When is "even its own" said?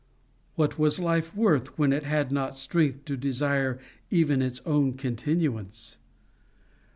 4.09-4.93